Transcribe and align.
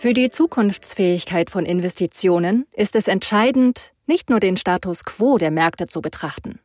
Für 0.00 0.14
die 0.14 0.30
Zukunftsfähigkeit 0.30 1.50
von 1.50 1.66
Investitionen 1.66 2.66
ist 2.72 2.96
es 2.96 3.06
entscheidend, 3.06 3.92
nicht 4.06 4.30
nur 4.30 4.40
den 4.40 4.56
Status 4.56 5.04
quo 5.04 5.36
der 5.36 5.50
Märkte 5.50 5.88
zu 5.88 6.00
betrachten. 6.00 6.58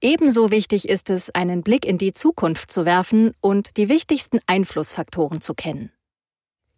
Ebenso 0.00 0.52
wichtig 0.52 0.88
ist 0.88 1.10
es, 1.10 1.34
einen 1.34 1.64
Blick 1.64 1.84
in 1.84 1.98
die 1.98 2.12
Zukunft 2.12 2.70
zu 2.70 2.86
werfen 2.86 3.32
und 3.40 3.76
die 3.78 3.88
wichtigsten 3.88 4.38
Einflussfaktoren 4.46 5.40
zu 5.40 5.54
kennen. 5.54 5.90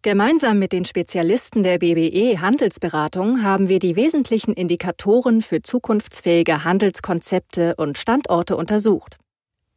Gemeinsam 0.01 0.57
mit 0.57 0.71
den 0.71 0.85
Spezialisten 0.85 1.61
der 1.61 1.77
BBE 1.77 2.41
Handelsberatung 2.41 3.43
haben 3.43 3.69
wir 3.69 3.77
die 3.77 3.95
wesentlichen 3.95 4.55
Indikatoren 4.55 5.43
für 5.43 5.61
zukunftsfähige 5.61 6.63
Handelskonzepte 6.63 7.75
und 7.75 7.99
Standorte 7.99 8.57
untersucht. 8.57 9.17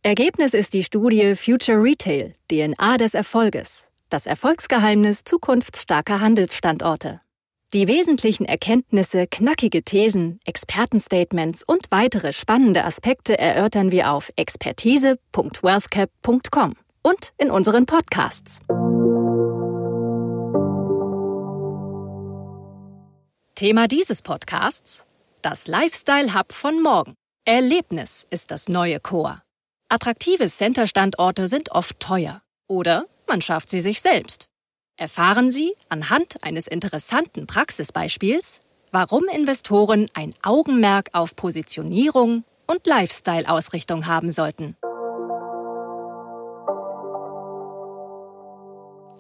Ergebnis 0.03 0.55
ist 0.55 0.73
die 0.73 0.85
Studie 0.85 1.35
Future 1.35 1.83
Retail, 1.83 2.33
DNA 2.51 2.97
des 2.97 3.13
Erfolges, 3.13 3.91
das 4.15 4.25
Erfolgsgeheimnis 4.27 5.25
zukunftsstarker 5.25 6.21
Handelsstandorte. 6.21 7.21
Die 7.73 7.89
wesentlichen 7.89 8.47
Erkenntnisse, 8.47 9.27
knackige 9.27 9.83
Thesen, 9.83 10.39
Expertenstatements 10.45 11.65
und 11.67 11.87
weitere 11.91 12.33
spannende 12.33 12.85
Aspekte 12.85 13.37
erörtern 13.37 13.91
wir 13.91 14.13
auf 14.13 14.31
expertise.wealthcap.com 14.37 16.77
und 17.03 17.33
in 17.39 17.51
unseren 17.51 17.87
Podcasts. 17.87 18.61
Thema 23.57 23.89
dieses 23.89 24.23
Podcasts: 24.23 25.07
Das 25.43 25.67
Lifestyle 25.67 26.39
Hub 26.39 26.53
von 26.53 26.81
morgen. 26.81 27.15
Erlebnis 27.45 28.25
ist 28.31 28.53
das 28.53 28.69
neue 28.69 29.01
Core. 29.01 29.43
Attraktive 29.89 30.47
Center-Standorte 30.47 31.49
sind 31.49 31.73
oft 31.73 31.99
teuer. 31.99 32.43
Oder 32.69 33.07
man 33.29 33.41
schafft 33.41 33.71
sie 33.71 33.81
sich 33.81 34.01
selbst. 34.01 34.49
Erfahren 34.97 35.51
Sie 35.51 35.75
anhand 35.89 36.43
eines 36.43 36.69
interessanten 36.69 37.47
Praxisbeispiels, 37.47 38.61
warum 38.93 39.25
Investoren 39.25 40.09
ein 40.15 40.33
Augenmerk 40.43 41.09
auf 41.13 41.35
Positionierung 41.35 42.45
und 42.67 42.87
Lifestyle-Ausrichtung 42.87 44.07
haben 44.07 44.31
sollten. 44.31 44.77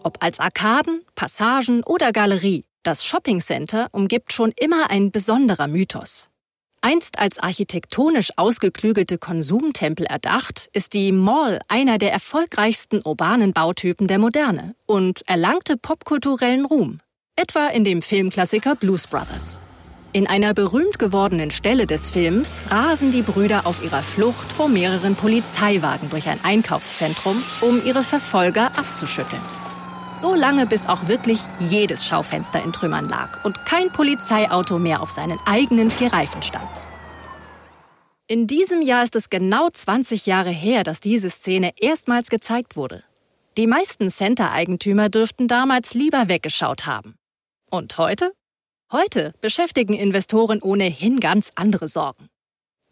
Ob 0.05 0.23
als 0.23 0.39
Arkaden, 0.39 1.03
Passagen 1.15 1.83
oder 1.83 2.13
Galerie, 2.13 2.65
das 2.83 3.05
Shopping 3.05 3.41
Center 3.41 3.89
umgibt 3.93 4.33
schon 4.33 4.53
immer 4.61 4.91
ein 4.91 5.11
besonderer 5.11 5.67
Mythos. 5.67 6.29
Einst 6.85 7.19
als 7.19 7.39
architektonisch 7.39 8.29
ausgeklügelte 8.37 9.17
Konsumtempel 9.17 10.05
erdacht, 10.05 10.69
ist 10.75 10.93
die 10.93 11.13
Mall 11.13 11.59
einer 11.67 11.97
der 11.97 12.13
erfolgreichsten 12.13 13.01
urbanen 13.03 13.55
Bautypen 13.55 14.07
der 14.07 14.19
Moderne 14.19 14.75
und 14.85 15.27
erlangte 15.27 15.79
popkulturellen 15.79 16.67
Ruhm, 16.67 16.99
etwa 17.37 17.69
in 17.69 17.85
dem 17.85 18.03
Filmklassiker 18.03 18.75
Blues 18.75 19.07
Brothers. 19.07 19.61
In 20.13 20.27
einer 20.27 20.53
berühmt 20.53 20.99
gewordenen 20.99 21.51
Stelle 21.51 21.87
des 21.87 22.11
Films 22.11 22.63
rasen 22.69 23.13
die 23.13 23.23
Brüder 23.23 23.67
auf 23.67 23.83
ihrer 23.83 24.03
Flucht 24.03 24.53
vor 24.53 24.69
mehreren 24.69 25.17
Polizeiwagen 25.17 26.11
durch 26.11 26.29
ein 26.29 26.45
Einkaufszentrum, 26.45 27.43
um 27.63 27.83
ihre 27.83 28.03
Verfolger 28.03 28.67
abzuschütteln. 28.77 29.41
So 30.17 30.35
lange, 30.35 30.67
bis 30.67 30.87
auch 30.87 31.09
wirklich 31.09 31.41
jedes 31.59 32.07
Schaufenster 32.07 32.63
in 32.63 32.73
Trümmern 32.73 33.09
lag 33.09 33.45
und 33.45 33.65
kein 33.65 33.91
Polizeiauto 33.91 34.79
mehr 34.79 35.03
auf 35.03 35.11
seinen 35.11 35.39
eigenen 35.45 35.91
vier 35.91 36.13
Reifen 36.13 36.43
stand. 36.43 36.69
In 38.27 38.47
diesem 38.47 38.81
Jahr 38.81 39.03
ist 39.03 39.17
es 39.17 39.29
genau 39.29 39.69
20 39.69 40.25
Jahre 40.25 40.51
her, 40.51 40.83
dass 40.83 41.01
diese 41.01 41.29
Szene 41.29 41.73
erstmals 41.79 42.31
gezeigt 42.31 42.77
wurde. 42.77 43.05
Die 43.57 43.67
meisten 43.67 44.09
Center-Eigentümer 44.09 45.09
dürften 45.09 45.47
damals 45.47 45.95
lieber 45.95 46.29
weggeschaut 46.29 46.87
haben. 46.87 47.17
Und 47.71 47.99
heute? 47.99 48.33
Heute 48.91 49.33
beschäftigen 49.41 49.93
Investoren 49.93 50.63
ohnehin 50.63 51.21
ganz 51.21 51.53
andere 51.57 51.89
Sorgen. 51.89 52.29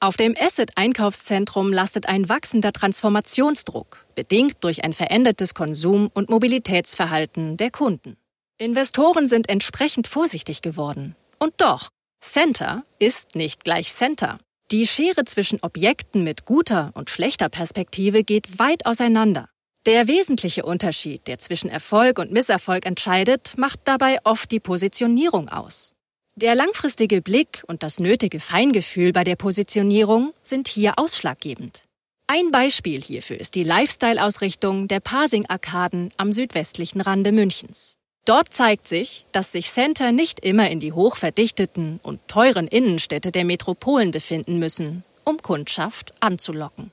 Auf 0.03 0.17
dem 0.17 0.35
Asset-Einkaufszentrum 0.37 1.73
lastet 1.73 2.09
ein 2.09 2.29
wachsender 2.29 2.73
Transformationsdruck, 2.73 4.05
bedingt 4.17 4.65
durch 4.65 4.83
ein 4.83 4.95
verändertes 4.95 5.55
Konsum- 5.55 6.11
und 6.13 6.29
Mobilitätsverhalten 6.29 7.57
der 7.57 7.71
Kunden. 7.71 8.17
Investoren 8.59 9.29
sind 9.29 9.49
entsprechend 9.49 10.09
vorsichtig 10.09 10.61
geworden. 10.61 11.15
Und 11.39 11.53
doch, 11.59 11.89
Center 12.21 12.83
ist 12.99 13.37
nicht 13.37 13.63
gleich 13.63 13.95
Center. 13.95 14.39
Die 14.73 14.89
Schere 14.89 15.25
zwischen 15.25 15.61
Objekten 15.63 16.25
mit 16.25 16.47
guter 16.47 16.91
und 16.95 17.09
schlechter 17.09 17.49
Perspektive 17.49 18.25
geht 18.25 18.59
weit 18.59 18.87
auseinander. 18.87 19.51
Der 19.87 20.09
wesentliche 20.09 20.65
Unterschied, 20.65 21.29
der 21.29 21.39
zwischen 21.39 21.71
Erfolg 21.71 22.19
und 22.19 22.33
Misserfolg 22.33 22.87
entscheidet, 22.87 23.55
macht 23.57 23.79
dabei 23.85 24.19
oft 24.25 24.51
die 24.51 24.59
Positionierung 24.59 25.49
aus. 25.49 25.95
Der 26.35 26.55
langfristige 26.55 27.21
Blick 27.21 27.63
und 27.67 27.83
das 27.83 28.01
nötige 28.01 28.41
Feingefühl 28.41 29.13
bei 29.13 29.23
der 29.23 29.37
Positionierung 29.37 30.33
sind 30.43 30.67
hier 30.67 30.99
ausschlaggebend. 30.99 31.85
Ein 32.27 32.51
Beispiel 32.51 33.03
hierfür 33.03 33.39
ist 33.39 33.55
die 33.55 33.65
Lifestyle-Ausrichtung 33.65 34.89
der 34.89 35.01
Pasing-Arkaden 35.01 36.11
am 36.17 36.33
südwestlichen 36.33 37.03
Rande 37.03 37.33
Münchens. 37.33 37.99
Dort 38.25 38.55
zeigt 38.55 38.89
sich, 38.89 39.27
dass 39.33 39.53
sich 39.53 39.69
Center 39.71 40.11
nicht 40.11 40.41
immer 40.41 40.71
in 40.71 40.81
die 40.81 40.93
hochverdichteten 40.93 42.01
und 42.03 42.27
teuren 42.29 42.67
Innenstädte 42.67 43.31
der 43.31 43.45
Metropolen 43.45 44.11
befinden 44.11 44.59
müssen, 44.59 45.05
um 45.25 45.37
Kundschaft 45.43 46.15
anzulocken. 46.21 46.93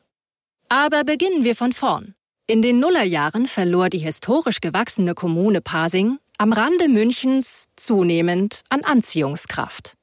Aber 0.68 1.06
beginnen 1.06 1.46
wir 1.46 1.56
von 1.56 1.72
vorn. 1.72 2.14
In 2.46 2.62
den 2.62 2.80
Nullerjahren 2.80 3.48
verlor 3.48 3.90
die 3.90 4.00
historisch 4.00 4.60
gewachsene 4.60 5.14
Kommune 5.14 5.62
Pasing 5.62 6.18
am 6.40 6.54
Rande 6.54 6.88
Münchens 6.88 7.68
zunehmend 7.76 8.62
an 8.70 8.86
Anziehungskraft. 8.86 9.96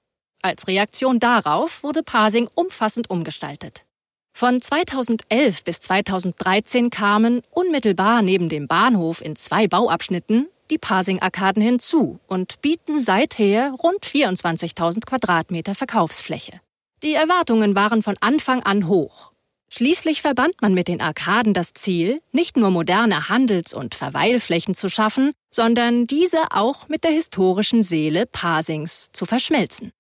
Als 0.43 0.69
Reaktion 0.69 1.19
darauf 1.19 1.83
wurde 1.83 2.03
Pasing 2.03 2.47
umfassend 2.55 3.09
umgestaltet. 3.09 3.87
Von 4.35 4.61
2011 4.61 5.65
bis 5.65 5.81
2013 5.81 6.91
kamen 6.91 7.41
unmittelbar 7.51 8.21
neben 8.21 8.51
dem 8.51 8.69
Bahnhof 8.69 9.23
in 9.23 9.35
zwei 9.35 9.67
Bauabschnitten 9.67 10.49
die 10.71 10.77
Pasing-Arkaden 10.77 11.63
hinzu 11.63 12.21
und 12.27 12.61
bieten 12.61 12.99
seither 12.99 13.73
rund 13.83 14.05
24.000 14.05 15.07
Quadratmeter 15.07 15.75
Verkaufsfläche. 15.75 16.61
Die 17.03 17.15
Erwartungen 17.15 17.75
waren 17.75 18.03
von 18.03 18.17
Anfang 18.21 18.63
an 18.63 18.89
hoch. 18.89 19.31
Schließlich 19.69 20.23
verband 20.23 20.55
man 20.63 20.75
mit 20.75 20.89
den 20.89 21.01
Arkaden 21.01 21.53
das 21.53 21.73
Ziel, 21.73 22.23
nicht 22.33 22.57
nur 22.57 22.71
moderne 22.71 23.29
Handels- 23.29 23.75
und 23.75 23.95
Verweilflächen 23.95 24.75
zu 24.75 24.89
schaffen, 24.89 25.33
sondern 25.51 26.05
diese 26.05 26.39
auch 26.51 26.89
mit 26.89 27.05
der 27.05 27.11
historischen 27.11 27.83
Seele 27.83 28.27
Pasings 28.27 29.09
zu 29.13 29.27
verschmelzen. 29.27 29.93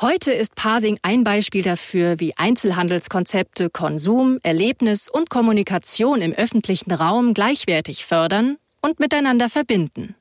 Heute 0.00 0.32
ist 0.32 0.54
Pasing 0.54 0.98
ein 1.02 1.24
Beispiel 1.24 1.62
dafür, 1.62 2.18
wie 2.20 2.36
Einzelhandelskonzepte 2.36 3.68
Konsum, 3.68 4.38
Erlebnis 4.42 5.10
und 5.10 5.28
Kommunikation 5.28 6.22
im 6.22 6.32
öffentlichen 6.32 6.90
Raum 6.90 7.34
gleichwertig 7.34 8.06
fördern 8.06 8.56
und 8.80 8.98
miteinander 8.98 9.50
verbinden. 9.50 10.14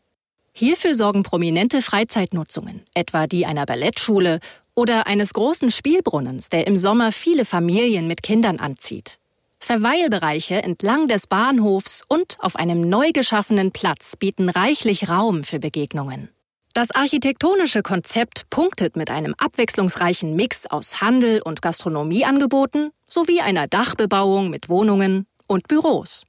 Hierfür 0.51 0.95
sorgen 0.95 1.23
prominente 1.23 1.81
Freizeitnutzungen, 1.81 2.81
etwa 2.93 3.25
die 3.25 3.45
einer 3.45 3.65
Ballettschule 3.65 4.41
oder 4.79 5.07
eines 5.07 5.33
großen 5.33 5.71
Spielbrunnens, 5.71 6.47
der 6.47 6.65
im 6.65 6.77
Sommer 6.77 7.11
viele 7.11 7.43
Familien 7.43 8.07
mit 8.07 8.23
Kindern 8.23 8.61
anzieht. 8.61 9.19
Verweilbereiche 9.59 10.63
entlang 10.63 11.09
des 11.09 11.27
Bahnhofs 11.27 12.01
und 12.07 12.37
auf 12.39 12.55
einem 12.55 12.87
neu 12.87 13.11
geschaffenen 13.11 13.71
Platz 13.71 14.15
bieten 14.15 14.47
reichlich 14.47 15.09
Raum 15.09 15.43
für 15.43 15.59
Begegnungen. 15.59 16.29
Das 16.73 16.91
architektonische 16.91 17.81
Konzept 17.81 18.49
punktet 18.49 18.95
mit 18.95 19.11
einem 19.11 19.35
abwechslungsreichen 19.37 20.33
Mix 20.37 20.65
aus 20.65 21.01
Handel 21.01 21.41
und 21.41 21.61
Gastronomieangeboten 21.61 22.91
sowie 23.05 23.41
einer 23.41 23.67
Dachbebauung 23.67 24.49
mit 24.49 24.69
Wohnungen 24.69 25.27
und 25.47 25.67
Büros. 25.67 26.23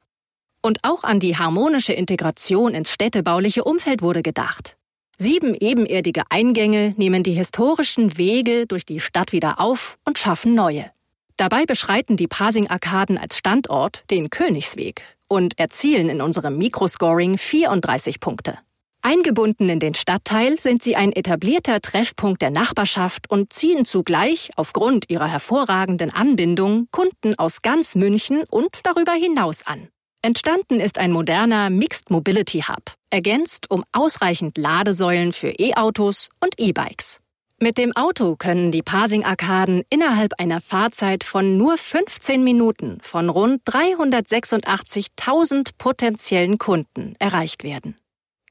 Und 0.61 0.79
auch 0.83 1.05
an 1.05 1.21
die 1.21 1.37
harmonische 1.37 1.93
Integration 1.93 2.75
ins 2.75 2.91
städtebauliche 2.91 3.63
Umfeld 3.63 4.03
wurde 4.03 4.23
gedacht. 4.23 4.77
Sieben 5.23 5.53
ebenerdige 5.53 6.23
Eingänge 6.31 6.95
nehmen 6.97 7.23
die 7.23 7.35
historischen 7.35 8.17
Wege 8.17 8.67
durch 8.67 8.87
die 8.87 9.01
Stadt 9.01 9.33
wieder 9.33 9.61
auf 9.61 9.99
und 10.07 10.19
schaffen 10.19 10.55
neue. 10.55 10.91
Dabei 11.37 11.67
beschreiten 11.67 12.17
die 12.17 12.27
Pasing-Arkaden 12.27 13.19
als 13.19 13.37
Standort 13.37 14.05
den 14.11 14.31
Königsweg 14.31 15.03
und 15.29 15.59
erzielen 15.59 16.09
in 16.09 16.23
unserem 16.23 16.57
Mikroscoring 16.57 17.37
34 17.37 18.19
Punkte. 18.19 18.61
Eingebunden 19.03 19.69
in 19.69 19.79
den 19.79 19.93
Stadtteil 19.93 20.59
sind 20.59 20.83
sie 20.83 20.97
ein 20.97 21.13
etablierter 21.13 21.83
Treffpunkt 21.83 22.41
der 22.41 22.51
Nachbarschaft 22.51 23.31
und 23.31 23.53
ziehen 23.53 23.85
zugleich 23.85 24.49
aufgrund 24.57 25.11
ihrer 25.11 25.29
hervorragenden 25.29 26.15
Anbindung 26.15 26.89
Kunden 26.93 27.39
aus 27.39 27.61
ganz 27.61 27.95
München 27.95 28.45
und 28.49 28.71
darüber 28.85 29.13
hinaus 29.13 29.67
an. 29.67 29.91
Entstanden 30.23 30.81
ist 30.81 30.99
ein 30.99 31.13
moderner 31.13 31.71
Mixed 31.71 32.11
Mobility 32.11 32.65
Hub, 32.69 32.93
ergänzt 33.09 33.71
um 33.71 33.85
ausreichend 33.93 34.59
Ladesäulen 34.59 35.33
für 35.33 35.49
E-Autos 35.49 36.29
und 36.41 36.53
E-Bikes. 36.59 37.21
Mit 37.59 37.79
dem 37.79 37.97
Auto 37.97 38.37
können 38.37 38.71
die 38.71 38.83
Pasing-Arkaden 38.83 39.83
innerhalb 39.89 40.39
einer 40.39 40.61
Fahrzeit 40.61 41.25
von 41.25 41.57
nur 41.57 41.79
15 41.79 42.45
Minuten 42.45 42.99
von 43.01 43.31
rund 43.31 43.63
386.000 43.65 45.71
potenziellen 45.79 46.59
Kunden 46.59 47.15
erreicht 47.19 47.65
werden. 47.65 47.97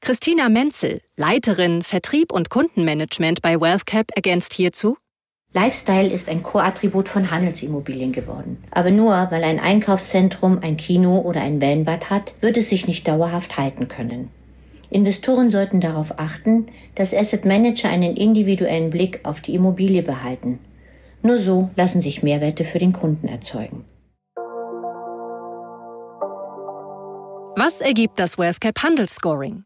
Christina 0.00 0.48
Menzel, 0.48 1.00
Leiterin 1.14 1.84
Vertrieb 1.84 2.32
und 2.32 2.50
Kundenmanagement 2.50 3.42
bei 3.42 3.60
WealthCap, 3.60 4.10
ergänzt 4.16 4.54
hierzu. 4.54 4.96
Lifestyle 5.52 6.08
ist 6.08 6.28
ein 6.28 6.44
Core-Attribut 6.44 7.08
von 7.08 7.32
Handelsimmobilien 7.32 8.12
geworden. 8.12 8.62
Aber 8.70 8.92
nur 8.92 9.10
weil 9.30 9.42
ein 9.42 9.58
Einkaufszentrum, 9.58 10.60
ein 10.62 10.76
Kino 10.76 11.18
oder 11.18 11.40
ein 11.40 11.60
Vanbad 11.60 12.08
hat, 12.08 12.34
wird 12.40 12.56
es 12.56 12.68
sich 12.68 12.86
nicht 12.86 13.08
dauerhaft 13.08 13.58
halten 13.58 13.88
können. 13.88 14.30
Investoren 14.90 15.50
sollten 15.50 15.80
darauf 15.80 16.18
achten, 16.20 16.66
dass 16.94 17.12
Asset 17.12 17.44
Manager 17.44 17.88
einen 17.88 18.16
individuellen 18.16 18.90
Blick 18.90 19.20
auf 19.24 19.40
die 19.40 19.54
Immobilie 19.54 20.02
behalten. 20.02 20.60
Nur 21.22 21.38
so 21.38 21.70
lassen 21.74 22.00
sich 22.00 22.22
Mehrwerte 22.22 22.64
für 22.64 22.78
den 22.78 22.92
Kunden 22.92 23.26
erzeugen. 23.26 23.84
Was 27.56 27.80
ergibt 27.80 28.20
das 28.20 28.38
WealthCap 28.38 28.82
Handelsscoring? 28.82 29.64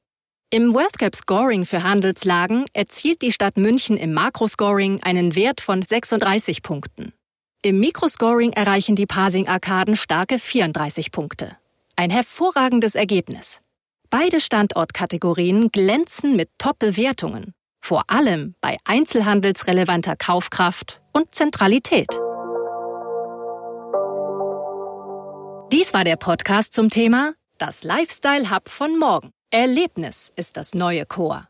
Im 0.55 0.73
WealthCap 0.73 1.17
Scoring 1.17 1.65
für 1.65 1.83
Handelslagen 1.83 2.65
erzielt 2.75 3.23
die 3.23 3.33
Stadt 3.33 3.57
München 3.57 3.97
im 3.97 4.13
Makroscoring 4.13 5.03
einen 5.03 5.35
Wert 5.35 5.61
von 5.61 5.83
36 5.83 6.63
Punkten. 6.63 7.13
Im 7.63 7.81
Mikroscoring 7.81 8.53
erreichen 8.53 8.95
die 8.95 9.07
Parsing-Arkaden 9.07 9.97
starke 9.97 10.39
34 10.39 11.11
Punkte. 11.11 11.57
Ein 11.97 12.11
hervorragendes 12.11 12.95
Ergebnis. 12.95 13.63
Beide 14.11 14.39
Standortkategorien 14.39 15.73
glänzen 15.73 16.37
mit 16.37 16.51
Top-Bewertungen, 16.59 17.53
vor 17.81 18.05
allem 18.07 18.55
bei 18.61 18.77
einzelhandelsrelevanter 18.85 20.15
Kaufkraft 20.15 21.03
und 21.13 21.35
Zentralität. 21.35 22.11
Dies 25.73 25.93
war 25.93 26.05
der 26.05 26.15
Podcast 26.15 26.75
zum 26.75 26.91
Thema 26.91 27.33
Das 27.59 27.83
Lifestyle 27.83 28.53
Hub 28.53 28.69
von 28.69 29.01
morgen. 29.01 29.34
Erlebnis 29.57 30.33
ist 30.35 30.57
das 30.57 30.75
neue 30.75 31.07
Chor. 31.07 31.49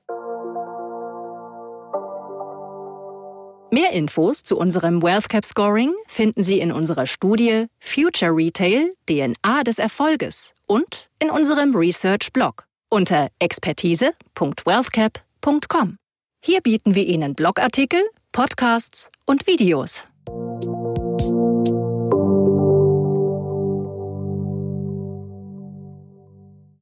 Mehr 3.71 3.93
Infos 3.93 4.43
zu 4.43 4.59
unserem 4.59 5.03
WealthCap 5.03 5.43
Scoring 5.43 5.95
finden 6.07 6.43
Sie 6.43 6.61
in 6.61 6.71
unserer 6.71 7.07
Studie 7.07 7.65
Future 7.81 8.37
Retail 8.37 8.93
DNA 9.09 9.63
des 9.63 9.79
Erfolges 9.79 10.53
und 10.67 11.09
in 11.19 11.31
unserem 11.31 11.75
Research-Blog 11.75 12.67
unter 12.91 13.29
expertise.wealthcap.com. 13.39 15.97
Hier 16.43 16.61
bieten 16.61 16.95
wir 16.95 17.07
Ihnen 17.07 17.35
Blogartikel, 17.35 18.03
Podcasts 18.33 19.11
und 19.25 19.47
Videos. 19.47 20.07